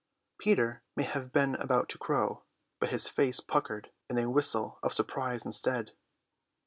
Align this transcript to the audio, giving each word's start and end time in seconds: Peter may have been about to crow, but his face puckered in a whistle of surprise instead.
Peter 0.39 0.81
may 0.95 1.03
have 1.03 1.31
been 1.31 1.53
about 1.53 1.87
to 1.87 1.99
crow, 1.99 2.41
but 2.79 2.89
his 2.89 3.07
face 3.07 3.39
puckered 3.39 3.91
in 4.09 4.17
a 4.17 4.27
whistle 4.27 4.79
of 4.81 4.93
surprise 4.93 5.45
instead. 5.45 5.91